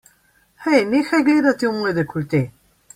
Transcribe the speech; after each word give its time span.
Hej, 0.67 0.79
nehaj 0.95 1.21
gledati 1.29 1.73
v 1.73 1.77
moj 1.79 1.97
dekolte! 2.03 2.47